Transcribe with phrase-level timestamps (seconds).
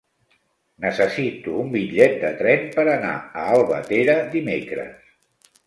[0.85, 3.13] Necessito un bitllet de tren per anar
[3.45, 5.17] a Albatera dimecres.